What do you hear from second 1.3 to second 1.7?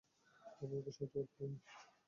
পারিনি।